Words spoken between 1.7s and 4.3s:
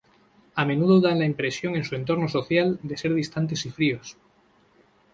en su entorno social, de ser distantes y fríos.